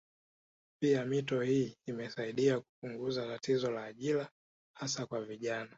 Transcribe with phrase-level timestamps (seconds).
[0.81, 4.29] Pia mito hii imesaidia kupunguza tatizo la ajira
[4.77, 5.69] hasa kwa vijana